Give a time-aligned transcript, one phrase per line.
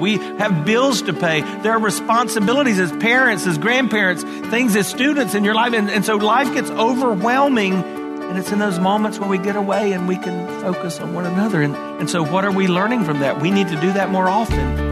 [0.00, 1.42] We have bills to pay.
[1.42, 5.74] There are responsibilities as parents, as grandparents, things as students in your life.
[5.74, 7.74] And, and so life gets overwhelming.
[7.74, 11.26] And it's in those moments where we get away and we can focus on one
[11.26, 11.60] another.
[11.60, 13.40] And, and so, what are we learning from that?
[13.42, 14.88] We need to do that more often.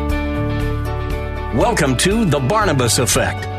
[1.56, 3.57] Welcome to The Barnabas Effect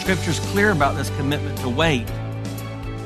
[0.00, 2.06] Scripture's clear about this commitment to wait,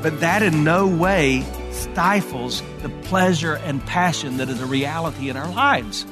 [0.02, 5.36] but that in no way stifles the pleasure and passion that is a reality in
[5.36, 6.06] our lives.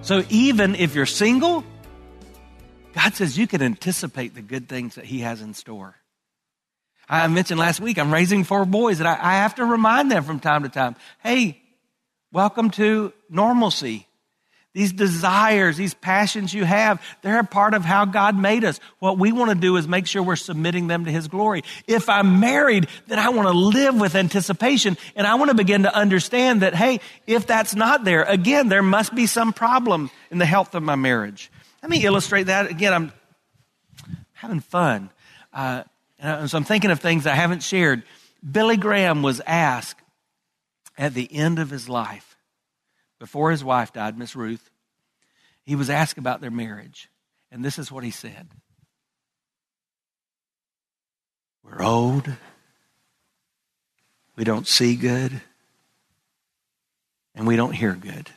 [0.00, 1.64] So even if you're single,
[2.94, 5.94] God says you can anticipate the good things that He has in store.
[7.08, 10.24] I mentioned last week I'm raising four boys, and I, I have to remind them
[10.24, 11.60] from time to time hey,
[12.32, 14.06] welcome to normalcy.
[14.76, 18.78] These desires, these passions you have, they're a part of how God made us.
[18.98, 21.64] What we want to do is make sure we're submitting them to His glory.
[21.86, 25.84] If I'm married, then I want to live with anticipation and I want to begin
[25.84, 30.36] to understand that, hey, if that's not there, again, there must be some problem in
[30.36, 31.50] the health of my marriage.
[31.80, 32.70] Let me illustrate that.
[32.70, 33.12] Again, I'm
[34.34, 35.08] having fun.
[35.54, 35.84] Uh,
[36.20, 38.02] so I'm thinking of things I haven't shared.
[38.48, 40.02] Billy Graham was asked
[40.98, 42.35] at the end of his life,
[43.18, 44.70] before his wife died, Miss Ruth,
[45.64, 47.10] he was asked about their marriage.
[47.50, 48.48] And this is what he said
[51.62, 52.30] We're old.
[54.36, 55.40] We don't see good.
[57.34, 58.30] And we don't hear good.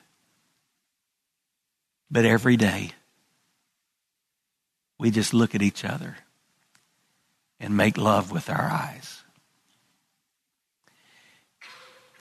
[2.11, 2.91] But every day,
[4.97, 6.17] we just look at each other
[7.59, 9.23] and make love with our eyes.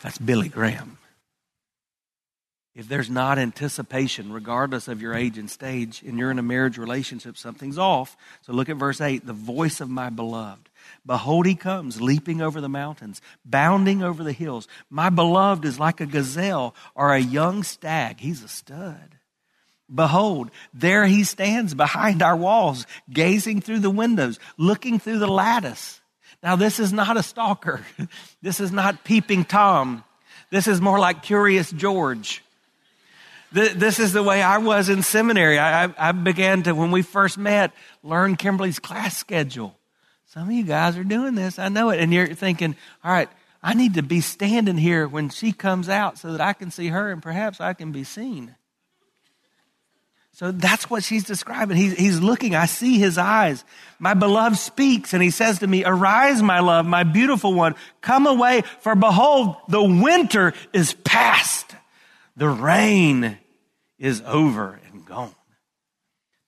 [0.03, 0.99] That's Billy Graham
[2.79, 6.79] if there's not anticipation, regardless of your age and stage, and you're in a marriage
[6.79, 8.17] relationship, something's off.
[8.43, 10.69] So look at verse 8 the voice of my beloved.
[11.05, 14.69] Behold, he comes, leaping over the mountains, bounding over the hills.
[14.89, 18.21] My beloved is like a gazelle or a young stag.
[18.21, 19.17] He's a stud.
[19.93, 26.01] Behold, there he stands behind our walls, gazing through the windows, looking through the lattice.
[26.45, 27.81] Now, this is not a stalker.
[28.41, 30.05] This is not peeping Tom.
[30.51, 32.45] This is more like Curious George.
[33.51, 35.59] This is the way I was in seminary.
[35.59, 37.73] I, I began to, when we first met,
[38.03, 39.79] learn Kimberly's class schedule.
[40.27, 41.59] Some of you guys are doing this.
[41.59, 42.01] I know it.
[42.01, 43.31] And you're thinking, all right,
[43.63, 46.89] I need to be standing here when she comes out so that I can see
[46.89, 48.55] her and perhaps I can be seen.
[50.33, 51.77] So that's what she's describing.
[51.77, 52.55] He's, he's looking.
[52.55, 53.65] I see his eyes.
[53.99, 58.27] My beloved speaks and he says to me, arise, my love, my beautiful one, come
[58.27, 61.75] away for behold, the winter is past
[62.39, 63.37] the rain
[63.99, 65.35] is over and gone.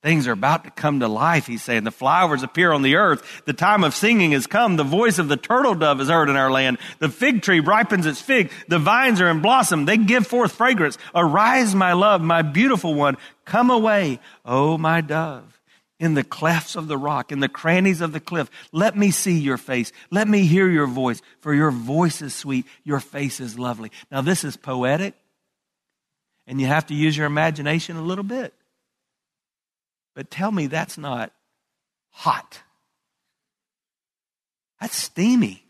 [0.02, 1.84] Things are about to come to life, he's saying.
[1.84, 3.42] The flowers appear on the earth.
[3.44, 4.76] The time of singing has come.
[4.76, 6.78] The voice of the turtle dove is heard in our land.
[7.00, 8.50] The fig tree ripens its fig.
[8.68, 9.84] The vines are in blossom.
[9.84, 10.96] They give forth fragrance.
[11.14, 13.18] Arise, my love, my beautiful one.
[13.44, 15.60] Come away, O my dove.
[15.98, 19.38] In the clefts of the rock, in the crannies of the cliff, let me see
[19.38, 19.92] your face.
[20.10, 22.64] Let me hear your voice, for your voice is sweet.
[22.84, 23.92] Your face is lovely.
[24.10, 25.14] Now, this is poetic
[26.50, 28.52] and you have to use your imagination a little bit.
[30.16, 31.32] But tell me that's not
[32.10, 32.60] hot.
[34.80, 35.62] That's steamy.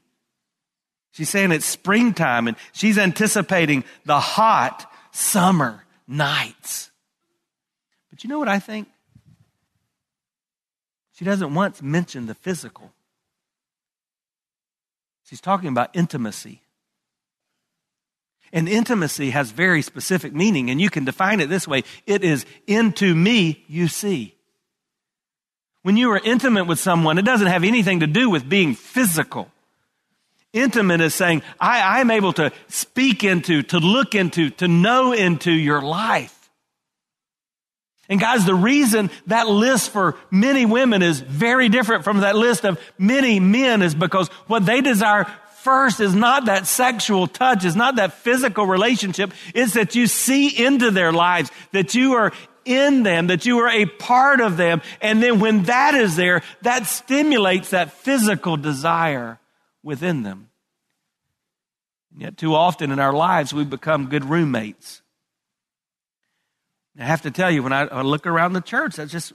[1.11, 6.91] She's saying it's springtime and she's anticipating the hot summer nights.
[8.09, 8.88] But you know what I think?
[11.12, 12.91] She doesn't once mention the physical.
[15.25, 16.62] She's talking about intimacy.
[18.52, 22.44] And intimacy has very specific meaning, and you can define it this way it is
[22.67, 24.35] into me you see.
[25.82, 29.50] When you are intimate with someone, it doesn't have anything to do with being physical.
[30.52, 35.52] Intimate is saying, I, I'm able to speak into, to look into, to know into
[35.52, 36.37] your life.
[38.08, 42.64] And guys, the reason that list for many women is very different from that list
[42.64, 45.29] of many men is because what they desire
[45.61, 49.33] first is not that sexual touch, is not that physical relationship.
[49.55, 52.33] It's that you see into their lives, that you are
[52.65, 54.83] in them, that you are a part of them.
[55.01, 59.39] And then when that is there, that stimulates that physical desire
[59.83, 60.51] within them.
[62.12, 65.03] And yet, too often in our lives, we become good roommates.
[66.99, 69.33] I have to tell you, when I, I look around the church, that's just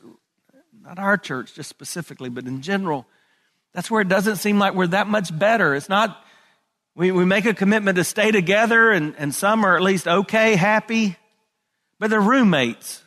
[0.81, 3.07] not our church, just specifically, but in general,
[3.75, 5.75] that's where it doesn't seem like we're that much better.
[5.75, 6.25] It's not,
[6.95, 10.55] we, we make a commitment to stay together, and, and some are at least okay,
[10.55, 11.17] happy,
[11.99, 13.03] but they're roommates.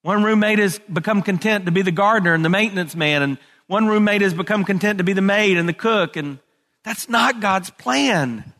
[0.00, 3.86] One roommate has become content to be the gardener and the maintenance man, and one
[3.86, 6.38] roommate has become content to be the maid and the cook, and
[6.82, 8.52] that's not God's plan.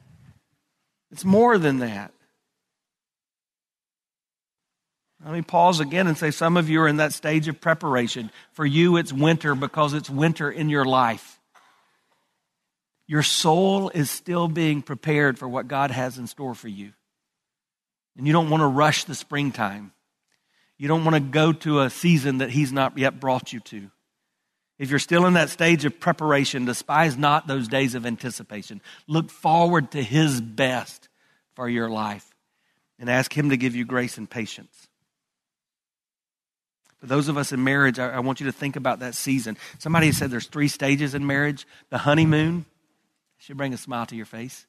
[1.11, 2.14] It's more than that.
[5.25, 8.31] Let me pause again and say some of you are in that stage of preparation.
[8.53, 11.41] For you, it's winter because it's winter in your life.
[13.07, 16.93] Your soul is still being prepared for what God has in store for you.
[18.19, 19.93] And you don't want to rush the springtime.
[20.77, 23.91] You don't want to go to a season that He's not yet brought you to.
[24.79, 28.83] If you're still in that stage of preparation, despise not those days of anticipation.
[29.07, 31.09] Look forward to His best
[31.55, 32.29] for your life
[32.99, 34.89] and ask Him to give you grace and patience.
[37.05, 39.59] For those of us in marriage, I, I want you to think about that season.
[39.79, 42.65] Somebody said there's three stages in marriage the honeymoon
[43.37, 44.65] should bring a smile to your face.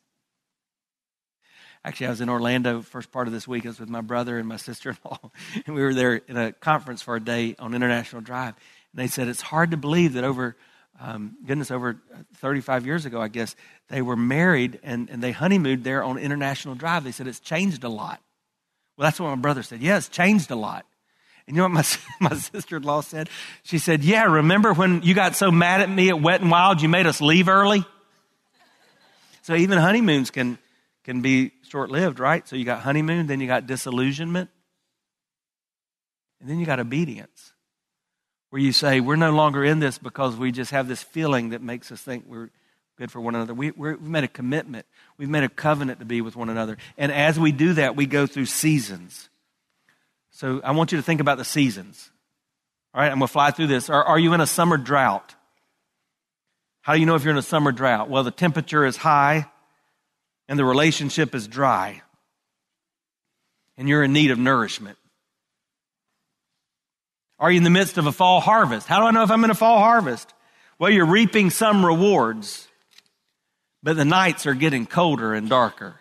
[1.86, 3.66] Actually, I was in Orlando first part of this week.
[3.66, 5.32] I was with my brother and my sister in law,
[5.66, 8.56] and we were there in a conference for a day on International Drive.
[8.92, 10.58] And they said it's hard to believe that over,
[11.00, 12.02] um, goodness, over
[12.34, 13.56] 35 years ago, I guess,
[13.88, 17.06] they were married and, and they honeymooned there on International Drive.
[17.06, 18.22] They said it's changed a lot.
[18.98, 19.82] Well, that's what my brother said.
[19.82, 20.86] Yeah, it's changed a lot.
[21.48, 21.86] And you know what my,
[22.30, 23.30] my sister in law said?
[23.64, 26.82] She said, Yeah, remember when you got so mad at me at Wet and Wild,
[26.82, 27.86] you made us leave early?
[29.44, 30.58] So even honeymoons can,
[31.04, 32.48] can be short lived, right?
[32.48, 34.50] So you got honeymoon, then you got disillusionment,
[36.42, 37.54] and then you got obedience,
[38.50, 41.62] where you say, We're no longer in this because we just have this feeling that
[41.62, 42.50] makes us think we're
[42.98, 43.54] good for one another.
[43.54, 44.88] We, we've made a commitment,
[45.18, 46.78] we've made a covenant to be with one another.
[46.98, 49.30] And as we do that, we go through seasons.
[50.36, 52.12] So I want you to think about the seasons.
[52.94, 53.90] All right, I'm going to fly through this.
[53.90, 55.34] Are, are you in a summer drought?
[56.82, 58.10] How do you know if you're in a summer drought?
[58.10, 59.50] Well, the temperature is high
[60.50, 62.02] and the relationship is dry,
[63.78, 64.98] and you're in need of nourishment.
[67.40, 68.88] Are you in the midst of a fall harvest?
[68.88, 70.34] How do I know if I'm in a fall harvest?
[70.78, 72.68] Well, you're reaping some rewards,
[73.82, 75.96] but the nights are getting colder and darker.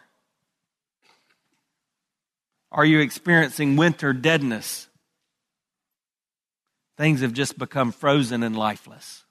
[2.75, 4.89] Are you experiencing winter deadness?
[6.99, 9.23] Things have just become frozen and lifeless.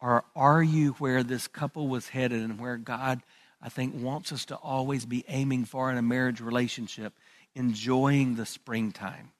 [0.00, 3.22] Or are you where this couple was headed and where God,
[3.62, 7.12] I think, wants us to always be aiming for in a marriage relationship,
[7.54, 9.30] enjoying the springtime?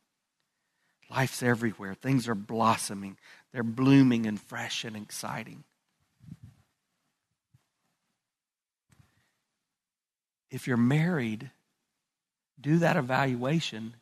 [1.10, 1.94] Life's everywhere.
[1.94, 3.16] Things are blossoming,
[3.52, 5.64] they're blooming and fresh and exciting.
[10.54, 11.50] If you're married,
[12.60, 13.94] do that evaluation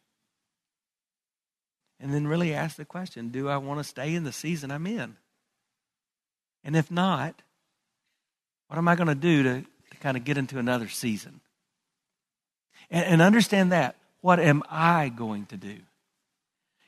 [1.98, 4.86] and then really ask the question do I want to stay in the season I'm
[4.86, 5.16] in?
[6.62, 7.40] And if not,
[8.68, 11.40] what am I going to do to, to kind of get into another season?
[12.90, 13.96] And, and understand that.
[14.20, 15.78] What am I going to do?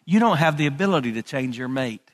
[0.05, 2.07] You don't have the ability to change your mate.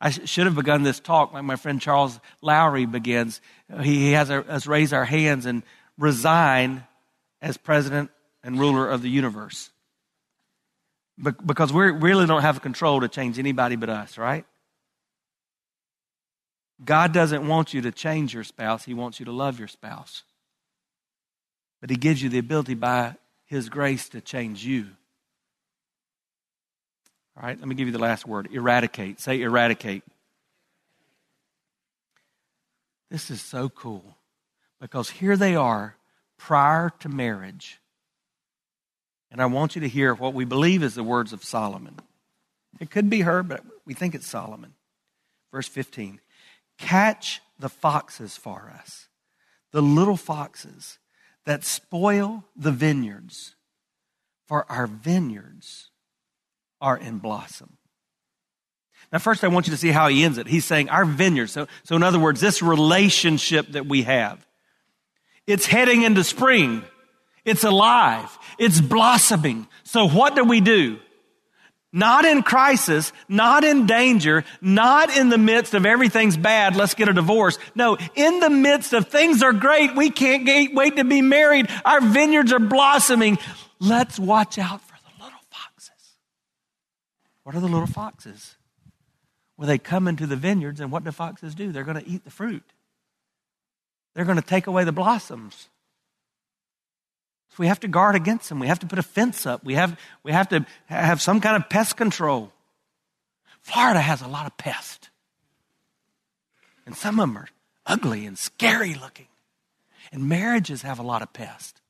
[0.00, 3.40] I should have begun this talk like my friend Charles Lowery begins.
[3.72, 5.62] Uh, he has us raise our hands and
[5.98, 6.84] resign
[7.40, 8.10] as president
[8.42, 9.70] and ruler of the universe.
[11.46, 14.44] Because we really don't have control to change anybody but us, right?
[16.84, 20.24] God doesn't want you to change your spouse, He wants you to love your spouse.
[21.80, 24.88] But He gives you the ability by His grace to change you.
[27.36, 29.20] All right, let me give you the last word eradicate.
[29.20, 30.02] Say eradicate.
[33.10, 34.16] This is so cool
[34.80, 35.96] because here they are
[36.38, 37.80] prior to marriage.
[39.30, 41.96] And I want you to hear what we believe is the words of Solomon.
[42.80, 44.74] It could be her, but we think it's Solomon.
[45.52, 46.20] Verse 15
[46.78, 49.08] Catch the foxes for us,
[49.72, 50.98] the little foxes
[51.46, 53.54] that spoil the vineyards,
[54.46, 55.90] for our vineyards
[56.84, 57.78] are in blossom.
[59.12, 60.46] Now, first, I want you to see how he ends it.
[60.46, 61.48] He's saying, Our vineyard.
[61.48, 64.44] So, so, in other words, this relationship that we have,
[65.46, 66.84] it's heading into spring.
[67.44, 68.36] It's alive.
[68.58, 69.66] It's blossoming.
[69.82, 70.98] So what do we do?
[71.92, 77.08] Not in crisis, not in danger, not in the midst of everything's bad, let's get
[77.08, 77.56] a divorce.
[77.76, 82.00] No, in the midst of things are great, we can't wait to be married, our
[82.00, 83.38] vineyards are blossoming.
[83.78, 84.93] Let's watch out for.
[87.44, 88.56] What are the little foxes?
[89.56, 91.70] Well, they come into the vineyards, and what do foxes do?
[91.70, 92.64] They're going to eat the fruit,
[94.14, 95.68] they're going to take away the blossoms.
[97.50, 98.58] So we have to guard against them.
[98.58, 99.62] We have to put a fence up.
[99.62, 102.50] We have, we have to have some kind of pest control.
[103.60, 105.08] Florida has a lot of pests.
[106.84, 107.48] And some of them are
[107.86, 109.28] ugly and scary looking.
[110.10, 111.80] And marriages have a lot of pests.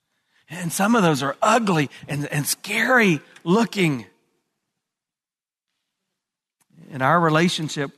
[0.51, 4.05] And some of those are ugly and, and scary looking.
[6.95, 7.91] In our relationship,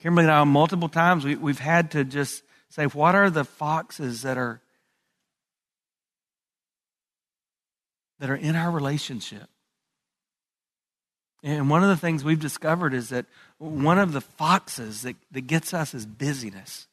[0.00, 4.22] Kimberly and I, multiple times, we, we've had to just say, what are the foxes
[4.22, 4.62] that are
[8.20, 9.48] that are in our relationship.
[11.42, 13.26] And one of the things we've discovered is that
[13.58, 16.86] one of the foxes that, that gets us is busyness.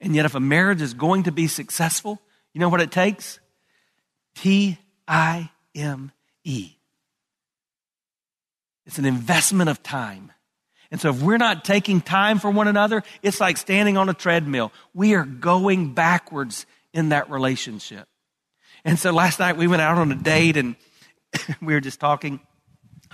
[0.00, 2.20] And yet, if a marriage is going to be successful,
[2.52, 3.38] you know what it takes?
[4.34, 6.10] T I M
[6.42, 6.72] E.
[8.86, 10.32] It's an investment of time.
[10.90, 14.14] And so, if we're not taking time for one another, it's like standing on a
[14.14, 14.72] treadmill.
[14.92, 18.06] We are going backwards in that relationship.
[18.84, 20.76] And so last night we went out on a date and
[21.60, 22.40] we were just talking.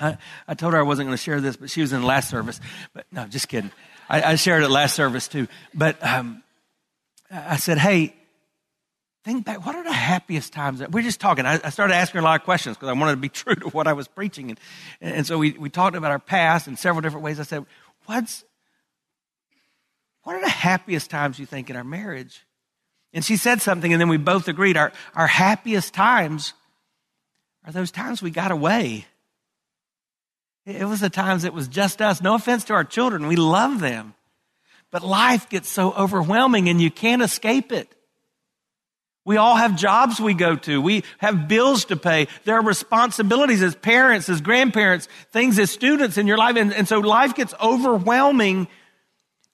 [0.00, 2.06] I, I told her I wasn't going to share this, but she was in the
[2.06, 2.60] last service.
[2.94, 3.70] But no, just kidding.
[4.08, 5.48] I, I shared it last service too.
[5.74, 6.42] But um,
[7.30, 8.14] I said, hey,
[9.28, 9.66] think back.
[9.66, 10.82] What are the happiest times?
[10.88, 11.44] We're just talking.
[11.44, 13.54] I, I started asking her a lot of questions because I wanted to be true
[13.56, 14.50] to what I was preaching.
[14.50, 14.58] And,
[15.00, 17.38] and so we, we talked about our past in several different ways.
[17.38, 17.66] I said,
[18.06, 18.44] what's,
[20.22, 22.46] what are the happiest times you think in our marriage?
[23.12, 26.54] And she said something, and then we both agreed our, our happiest times
[27.66, 29.06] are those times we got away.
[30.64, 32.22] It was the times it was just us.
[32.22, 34.14] No offense to our children, we love them.
[34.90, 37.94] But life gets so overwhelming and you can't escape it.
[39.28, 40.80] We all have jobs we go to.
[40.80, 42.28] We have bills to pay.
[42.44, 46.56] There are responsibilities as parents, as grandparents, things as students in your life.
[46.56, 48.68] And, and so life gets overwhelming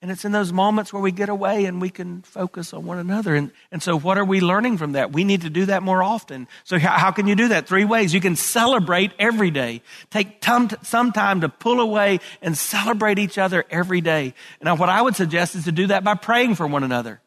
[0.01, 2.99] and it's in those moments where we get away and we can focus on one
[2.99, 3.35] another.
[3.35, 5.13] And, and so, what are we learning from that?
[5.13, 6.47] We need to do that more often.
[6.65, 7.67] So, how, how can you do that?
[7.67, 8.13] Three ways.
[8.13, 9.81] You can celebrate every day.
[10.11, 14.35] Take some, some time to pull away and celebrate each other every day.
[14.63, 17.23] Now, what I would suggest is to do that by praying for one another.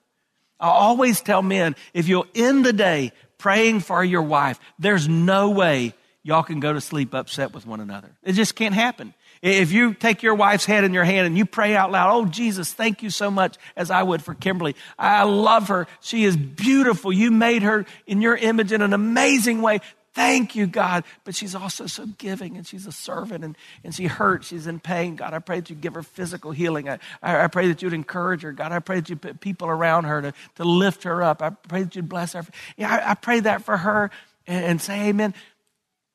[0.59, 5.51] I always tell men if you'll end the day praying for your wife, there's no
[5.51, 8.09] way y'all can go to sleep upset with one another.
[8.23, 9.13] It just can't happen.
[9.41, 12.25] If you take your wife's head in your hand and you pray out loud, Oh,
[12.25, 14.75] Jesus, thank you so much, as I would for Kimberly.
[14.97, 15.87] I love her.
[16.01, 17.13] She is beautiful.
[17.13, 19.79] You made her in your image in an amazing way.
[20.17, 21.03] Thank you, God.
[21.25, 24.47] But she's also so giving and she's a servant and, and she hurts.
[24.47, 25.15] She's in pain.
[25.15, 26.89] God, I pray that you give her physical healing.
[26.89, 28.51] I, I, pray that you'd encourage her.
[28.51, 31.43] God, I pray that you put people around her to, to lift her up.
[31.43, 32.43] I pray that you'd bless her.
[32.77, 34.09] Yeah, I, I pray that for her
[34.47, 35.35] and, and say amen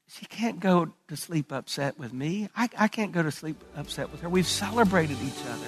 [0.08, 2.50] she can't go to sleep upset with me.
[2.54, 4.28] I, I can't go to sleep upset with her.
[4.28, 5.66] We've celebrated each other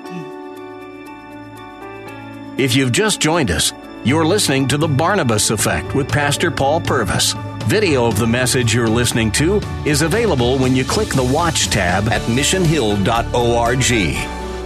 [2.60, 2.64] E.
[2.64, 3.74] If you've just joined us,
[4.08, 7.34] you're listening to The Barnabas Effect with Pastor Paul Purvis.
[7.66, 12.08] Video of the message you're listening to is available when you click the Watch tab
[12.08, 14.16] at missionhill.org.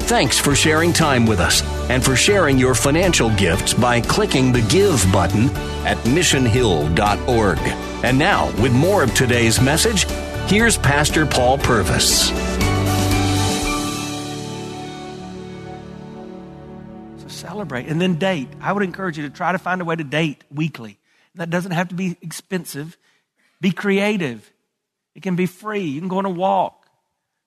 [0.04, 4.62] Thanks for sharing time with us and for sharing your financial gifts by clicking the
[4.62, 5.50] Give button
[5.88, 7.60] at missionhill.org.
[8.04, 10.04] And now, with more of today's message,
[10.52, 12.30] here's Pastor Paul Purvis.
[17.62, 18.48] Celebrate and then date.
[18.60, 20.98] I would encourage you to try to find a way to date weekly.
[21.36, 22.98] That doesn't have to be expensive.
[23.62, 24.52] Be creative.
[25.14, 25.84] It can be free.
[25.84, 26.88] You can go on a walk,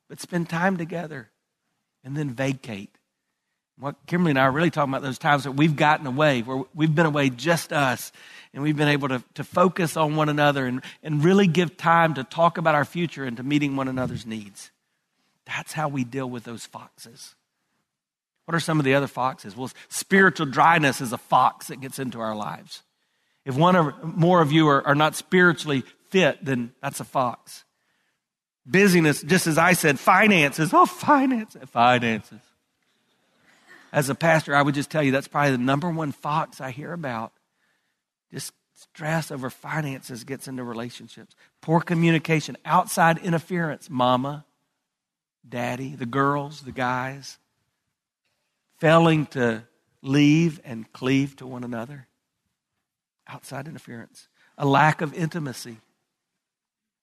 [0.09, 1.31] but spend time together
[2.05, 2.97] and then vacate.
[3.77, 6.63] What Kimberly and I are really talking about those times that we've gotten away, where
[6.75, 8.13] we've been away just us,
[8.53, 12.15] and we've been able to, to focus on one another and, and really give time
[12.15, 14.71] to talk about our future and to meeting one another's needs.
[15.45, 17.35] That's how we deal with those foxes.
[18.45, 19.57] What are some of the other foxes?
[19.57, 22.83] Well, spiritual dryness is a fox that gets into our lives.
[23.45, 27.65] If one or more of you are, are not spiritually fit, then that's a fox.
[28.67, 30.71] Busyness, just as I said, finances.
[30.73, 31.69] Oh, finances.
[31.69, 32.41] Finances.
[33.93, 36.71] As a pastor, I would just tell you that's probably the number one fox I
[36.71, 37.33] hear about.
[38.33, 41.35] Just stress over finances gets into relationships.
[41.61, 44.45] Poor communication, outside interference, mama,
[45.47, 47.39] daddy, the girls, the guys.
[48.79, 49.65] Failing to
[50.03, 52.07] leave and cleave to one another.
[53.27, 54.29] Outside interference.
[54.59, 55.79] A lack of intimacy.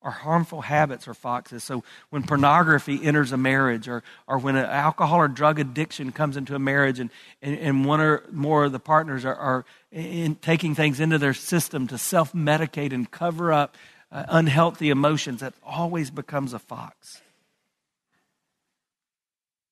[0.01, 1.63] Or harmful habits or foxes.
[1.63, 6.37] So when pornography enters a marriage, or, or when an alcohol or drug addiction comes
[6.37, 7.11] into a marriage, and,
[7.41, 11.35] and, and one or more of the partners are, are in, taking things into their
[11.35, 13.77] system to self medicate and cover up
[14.11, 17.21] uh, unhealthy emotions, that always becomes a fox.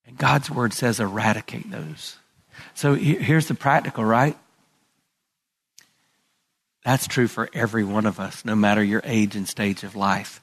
[0.09, 2.17] And God's word says eradicate those.
[2.73, 4.35] So here's the practical, right?
[6.83, 10.41] That's true for every one of us, no matter your age and stage of life.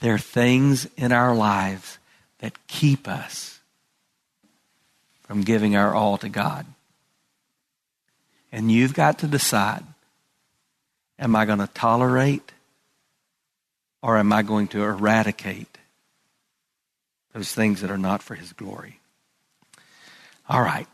[0.00, 1.98] There are things in our lives
[2.40, 3.60] that keep us
[5.22, 6.66] from giving our all to God.
[8.52, 9.82] And you've got to decide
[11.18, 12.52] am I going to tolerate
[14.02, 15.73] or am I going to eradicate
[17.34, 19.00] those things that are not for His glory?
[20.48, 20.86] All right.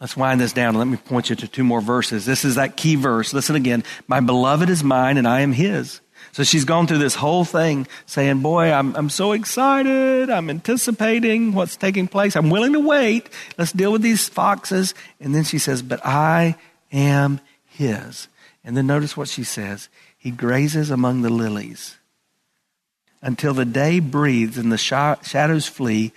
[0.00, 0.76] Let's wind this down.
[0.76, 2.24] Let me point you to two more verses.
[2.24, 3.34] This is that key verse.
[3.34, 3.84] Listen again.
[4.08, 6.00] My beloved is mine and I am his.
[6.32, 10.30] So she's gone through this whole thing saying, Boy, I'm, I'm so excited.
[10.30, 12.34] I'm anticipating what's taking place.
[12.34, 13.28] I'm willing to wait.
[13.58, 14.94] Let's deal with these foxes.
[15.20, 16.56] And then she says, But I
[16.92, 18.28] am his.
[18.64, 21.98] And then notice what she says He grazes among the lilies
[23.22, 26.12] until the day breathes and the shadows flee.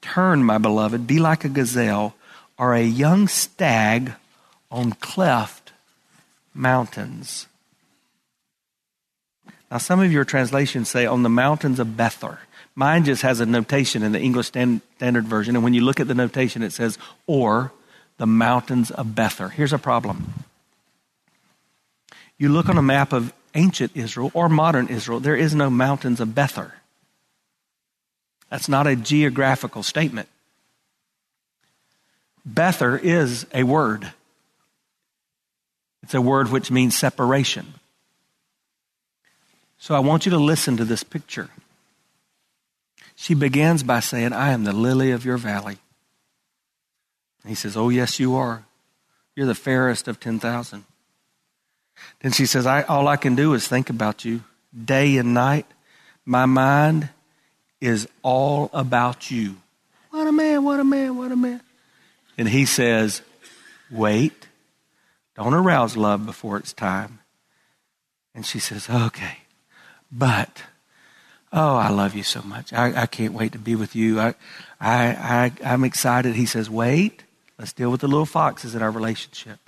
[0.00, 2.14] Turn, my beloved, be like a gazelle
[2.58, 4.12] or a young stag
[4.70, 5.72] on cleft
[6.54, 7.46] mountains.
[9.70, 12.40] Now, some of your translations say on the mountains of Bether.
[12.74, 16.08] Mine just has a notation in the English Standard Version, and when you look at
[16.08, 17.72] the notation, it says, or
[18.18, 19.48] the mountains of Bether.
[19.48, 20.44] Here's a problem.
[22.38, 26.20] You look on a map of ancient Israel or modern Israel, there is no mountains
[26.20, 26.74] of Bether.
[28.50, 30.28] That's not a geographical statement.
[32.44, 34.12] Bether is a word.
[36.02, 37.74] It's a word which means separation.
[39.78, 41.48] So I want you to listen to this picture.
[43.16, 45.78] She begins by saying, I am the lily of your valley.
[47.42, 48.64] And he says, Oh, yes, you are.
[49.34, 50.84] You're the fairest of 10,000.
[52.20, 54.42] Then she says, I, All I can do is think about you
[54.84, 55.66] day and night.
[56.24, 57.08] My mind
[57.80, 59.56] is all about you.
[60.10, 61.60] What a man, what a man, what a man.
[62.38, 63.22] And he says,
[63.90, 64.46] Wait,
[65.36, 67.18] don't arouse love before it's time.
[68.34, 69.38] And she says, Okay,
[70.10, 70.62] but,
[71.52, 72.72] oh, I love you so much.
[72.72, 74.20] I, I can't wait to be with you.
[74.20, 74.34] I,
[74.80, 76.34] I, I, I'm excited.
[76.34, 77.24] He says, Wait,
[77.58, 79.58] let's deal with the little foxes in our relationship.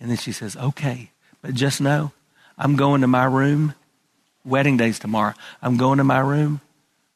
[0.00, 1.10] And then she says, Okay,
[1.42, 2.12] but just know,
[2.56, 3.74] I'm going to my room.
[4.44, 5.34] Wedding day's tomorrow.
[5.60, 6.60] I'm going to my room.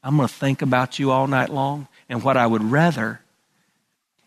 [0.03, 1.89] I'm going to think about you all night long.
[2.09, 3.21] And what I would rather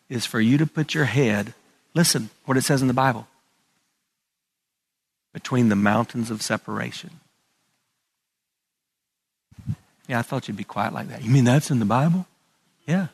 [0.10, 1.54] is for you to put your head,
[1.94, 3.28] listen what it says in the Bible,
[5.34, 7.20] between the mountains of separation.
[10.08, 11.24] Yeah, I thought you'd be quiet like that.
[11.24, 12.26] You mean that's in the Bible?
[12.88, 13.08] Yeah.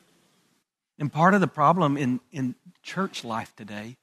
[0.97, 3.97] And part of the problem in, in church life today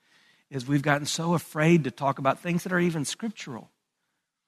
[0.53, 3.71] is we've gotten so afraid to talk about things that are even scriptural.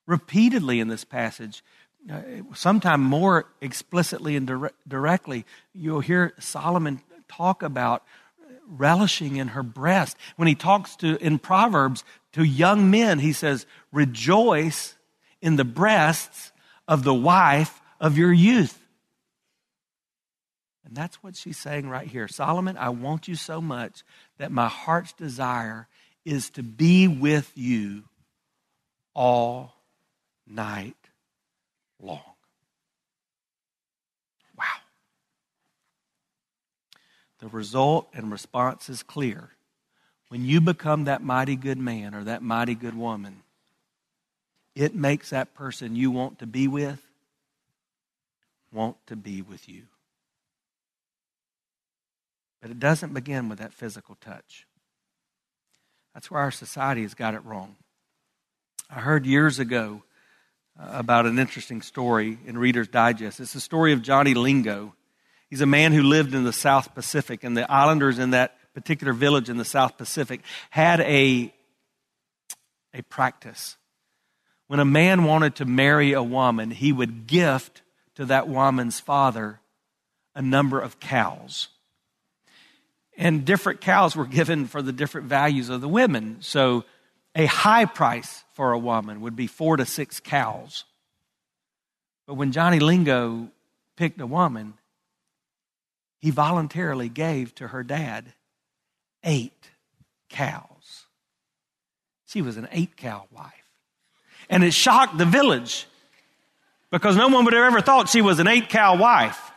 [0.06, 1.64] Repeatedly in this passage,
[2.12, 2.20] uh,
[2.54, 8.04] sometime more explicitly and dire- directly, you'll hear Solomon talk about
[8.68, 10.16] relishing in her breast.
[10.36, 14.96] When he talks to in Proverbs to young men, he says, "Rejoice
[15.40, 16.52] in the breasts
[16.86, 18.78] of the wife of your youth."
[20.84, 22.28] And that's what she's saying right here.
[22.28, 24.04] Solomon, I want you so much
[24.36, 25.88] that my heart's desire
[26.24, 28.04] is to be with you
[29.14, 29.74] all
[30.46, 30.96] night
[32.00, 32.20] long.
[34.56, 34.64] Wow.
[37.40, 39.50] The result and response is clear.
[40.28, 43.42] When you become that mighty good man or that mighty good woman,
[44.74, 47.00] it makes that person you want to be with
[48.74, 49.84] want to be with you.
[52.60, 54.66] But it doesn't begin with that physical touch.
[56.14, 57.76] That's where our society has got it wrong.
[58.88, 60.02] I heard years ago
[60.78, 63.40] uh, about an interesting story in Reader's Digest.
[63.40, 64.94] It's the story of Johnny Lingo.
[65.50, 69.12] He's a man who lived in the South Pacific, and the islanders in that particular
[69.12, 71.52] village in the South Pacific had a,
[72.92, 73.76] a practice.
[74.66, 77.82] When a man wanted to marry a woman, he would gift
[78.14, 79.60] to that woman's father
[80.34, 81.68] a number of cows.
[83.16, 86.38] And different cows were given for the different values of the women.
[86.40, 86.84] So
[87.34, 90.84] a high price for a woman would be four to six cows.
[92.26, 93.48] But when Johnny Lingo
[93.96, 94.74] picked a woman,
[96.18, 98.32] he voluntarily gave to her dad
[99.22, 99.70] eight
[100.28, 101.06] cows.
[102.26, 103.52] She was an eight cow wife.
[104.50, 105.86] And it shocked the village
[106.90, 109.52] because no one would have ever thought she was an eight cow wife.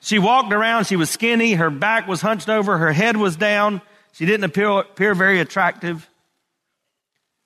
[0.00, 3.82] She walked around, she was skinny, her back was hunched over, her head was down.
[4.12, 6.08] She didn't appear, appear very attractive,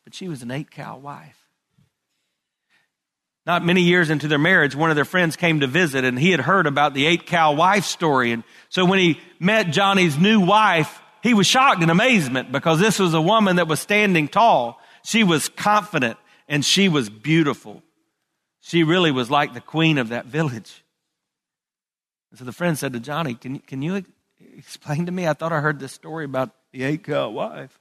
[0.05, 1.38] but she was an eight cow wife.
[3.47, 6.31] Not many years into their marriage, one of their friends came to visit and he
[6.31, 8.33] had heard about the eight cow wife story.
[8.33, 12.99] And so when he met Johnny's new wife, he was shocked and amazement because this
[12.99, 14.81] was a woman that was standing tall.
[15.05, 16.17] She was confident
[16.49, 17.83] and she was beautiful.
[18.61, 20.84] She really was like the queen of that village.
[22.35, 24.05] And so the friend said to Johnny, Can, can you
[24.59, 25.29] explain to me?
[25.29, 27.79] I thought I heard this story about the eight cow wife.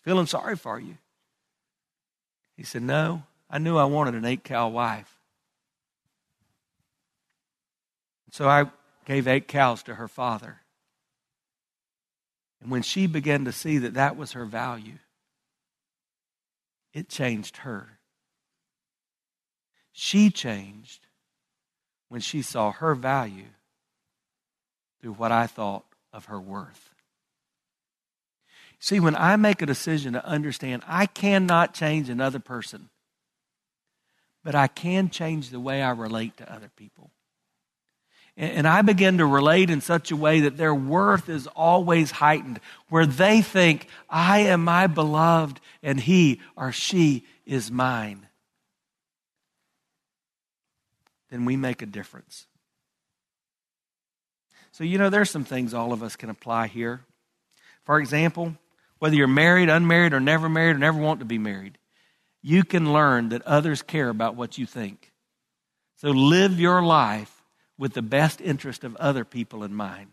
[0.00, 0.96] Feeling sorry for you.
[2.56, 5.18] He said, No, I knew I wanted an eight cow wife.
[8.30, 8.70] So I
[9.04, 10.60] gave eight cows to her father.
[12.62, 15.00] And when she began to see that that was her value,
[16.94, 17.98] it changed her.
[19.92, 21.08] She changed
[22.08, 23.48] when she saw her value
[25.02, 26.90] through what I thought of her worth.
[28.78, 32.88] See, when I make a decision to understand I cannot change another person,
[34.42, 37.10] but I can change the way I relate to other people.
[38.34, 42.60] And I begin to relate in such a way that their worth is always heightened,
[42.88, 48.26] where they think, I am my beloved and he or she is mine.
[51.30, 52.46] Then we make a difference.
[54.72, 57.02] So, you know, there's some things all of us can apply here.
[57.84, 58.56] For example,
[58.98, 61.78] whether you're married, unmarried, or never married, or never want to be married,
[62.42, 65.12] you can learn that others care about what you think.
[65.96, 67.42] So live your life
[67.78, 70.10] with the best interest of other people in mind.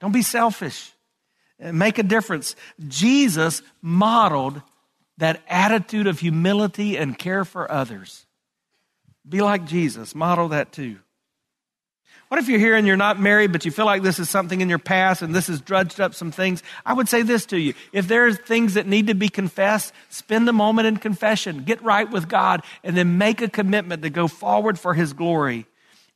[0.00, 0.92] Don't be selfish.
[1.60, 2.56] Make a difference.
[2.86, 4.62] Jesus modeled
[5.18, 8.26] that attitude of humility and care for others.
[9.28, 10.14] Be like Jesus.
[10.14, 10.98] Model that too.
[12.28, 14.60] What if you're here and you're not married, but you feel like this is something
[14.60, 16.62] in your past and this has drudged up some things?
[16.84, 17.72] I would say this to you.
[17.92, 21.82] If there are things that need to be confessed, spend a moment in confession, get
[21.82, 25.66] right with God, and then make a commitment to go forward for His glory.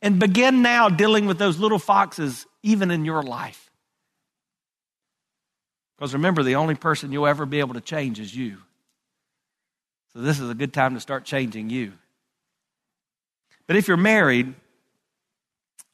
[0.03, 3.71] And begin now dealing with those little foxes, even in your life.
[5.97, 8.57] Because remember, the only person you'll ever be able to change is you.
[10.13, 11.93] So this is a good time to start changing you.
[13.65, 14.53] But if you're married,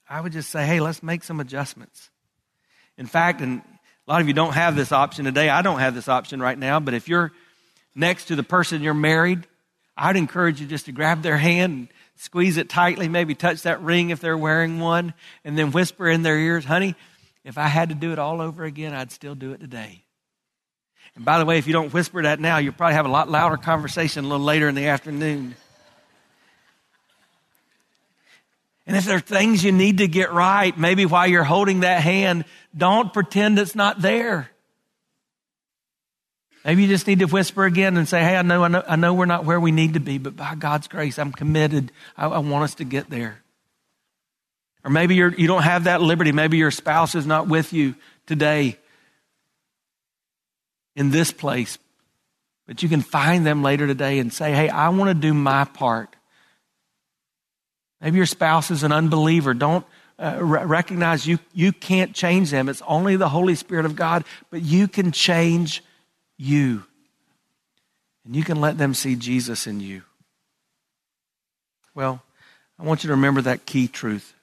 [0.09, 2.09] I would just say, hey, let's make some adjustments.
[2.97, 5.49] In fact, and a lot of you don't have this option today.
[5.49, 7.31] I don't have this option right now, but if you're
[7.95, 9.45] next to the person you're married,
[9.95, 13.81] I'd encourage you just to grab their hand and squeeze it tightly, maybe touch that
[13.83, 15.13] ring if they're wearing one,
[15.45, 16.95] and then whisper in their ears, honey,
[17.45, 20.03] if I had to do it all over again, I'd still do it today.
[21.15, 23.29] And by the way, if you don't whisper that now, you'll probably have a lot
[23.29, 25.55] louder conversation a little later in the afternoon.
[28.89, 32.01] And if there are things you need to get right, maybe while you're holding that
[32.01, 32.43] hand,
[32.75, 34.49] don't pretend it's not there.
[36.65, 38.95] Maybe you just need to whisper again and say, Hey, I know, I know, I
[38.95, 41.91] know we're not where we need to be, but by God's grace, I'm committed.
[42.17, 43.43] I, I want us to get there.
[44.83, 46.31] Or maybe you're, you don't have that liberty.
[46.31, 47.93] Maybe your spouse is not with you
[48.25, 48.75] today
[50.95, 51.77] in this place,
[52.65, 55.65] but you can find them later today and say, Hey, I want to do my
[55.65, 56.15] part
[58.01, 59.53] Maybe your spouse is an unbeliever.
[59.53, 59.85] Don't
[60.17, 62.69] uh, recognize you, you can't change them.
[62.69, 65.83] It's only the Holy Spirit of God, but you can change
[66.37, 66.83] you.
[68.25, 70.03] And you can let them see Jesus in you.
[71.95, 72.21] Well,
[72.77, 74.33] I want you to remember that key truth.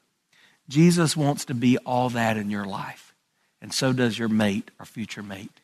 [0.69, 3.15] Jesus wants to be all that in your life,
[3.63, 5.61] and so does your mate or future mate.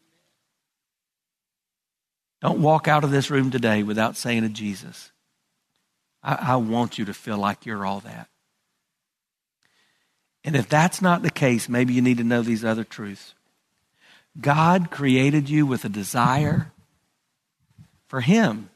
[2.40, 5.10] Don't walk out of this room today without saying to Jesus,
[6.22, 8.28] I, I want you to feel like you're all that.
[10.44, 13.34] And if that's not the case, maybe you need to know these other truths.
[14.40, 16.72] God created you with a desire
[18.06, 18.70] for Him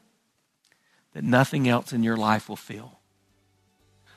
[1.13, 2.99] that nothing else in your life will fill.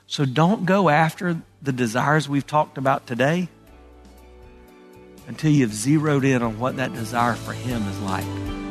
[0.07, 3.49] So don't go after the desires we've talked about today
[5.27, 8.70] until you've zeroed in on what that desire for Him is like.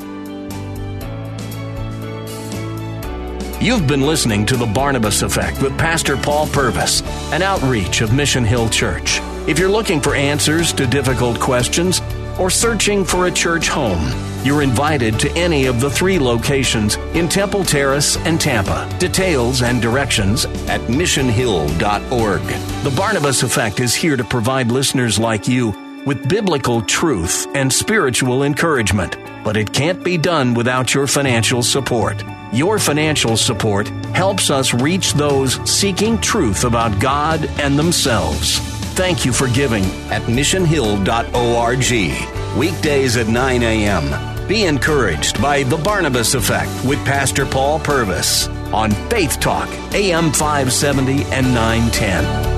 [3.62, 8.42] You've been listening to The Barnabas Effect with Pastor Paul Purvis, an outreach of Mission
[8.42, 9.20] Hill Church.
[9.46, 12.00] If you're looking for answers to difficult questions
[12.38, 14.00] or searching for a church home,
[14.44, 18.88] you're invited to any of the three locations in Temple Terrace and Tampa.
[18.98, 22.40] Details and directions at missionhill.org.
[22.40, 25.74] The Barnabas Effect is here to provide listeners like you
[26.06, 29.18] with biblical truth and spiritual encouragement.
[29.44, 32.24] But it can't be done without your financial support.
[32.52, 38.58] Your financial support helps us reach those seeking truth about God and themselves.
[38.94, 42.58] Thank you for giving at missionhill.org.
[42.58, 44.48] Weekdays at 9 a.m.
[44.48, 51.22] Be encouraged by The Barnabas Effect with Pastor Paul Purvis on Faith Talk, AM 570
[51.32, 52.49] and 910.